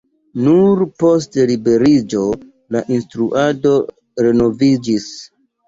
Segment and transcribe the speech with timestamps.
[0.45, 2.25] Nur post liberiĝo
[2.77, 3.77] la instruado
[4.27, 5.11] renoviĝis.